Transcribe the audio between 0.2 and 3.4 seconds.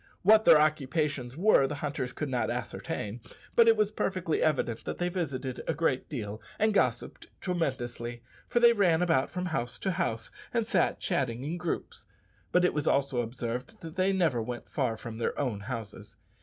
What their occupations were the hunters could not ascertain,